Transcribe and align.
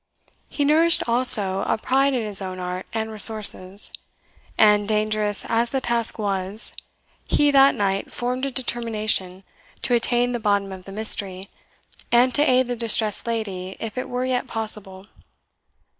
He 0.49 0.65
nourished 0.65 1.07
also 1.07 1.61
a 1.67 1.77
pride 1.77 2.15
in 2.15 2.25
his 2.25 2.41
own 2.41 2.57
art 2.57 2.87
and 2.91 3.11
resources; 3.11 3.91
and, 4.57 4.87
dangerous 4.87 5.45
as 5.47 5.69
the 5.69 5.79
task 5.79 6.17
was, 6.17 6.73
he 7.27 7.51
that 7.51 7.75
night 7.75 8.11
formed 8.11 8.43
a 8.45 8.49
determination 8.49 9.43
to 9.83 9.93
attain 9.93 10.31
the 10.31 10.39
bottom 10.39 10.71
of 10.71 10.85
the 10.85 10.91
mystery, 10.91 11.51
and 12.11 12.33
to 12.33 12.41
aid 12.41 12.65
the 12.65 12.75
distressed 12.75 13.27
lady, 13.27 13.77
if 13.79 13.95
it 13.95 14.09
were 14.09 14.25
yet 14.25 14.47
possible. 14.47 15.05